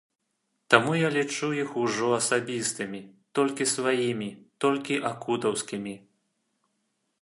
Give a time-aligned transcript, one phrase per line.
[0.73, 3.03] Таму я не лічу іх ужо асабістымі,
[3.39, 4.29] толькі сваімі,
[4.67, 5.93] толькі акутаўскімі.